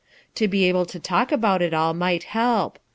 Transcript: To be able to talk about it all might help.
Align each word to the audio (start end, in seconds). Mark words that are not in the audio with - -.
To 0.33 0.47
be 0.47 0.63
able 0.63 0.87
to 0.87 0.99
talk 0.99 1.31
about 1.31 1.61
it 1.61 1.75
all 1.75 1.93
might 1.93 2.23
help. 2.23 2.79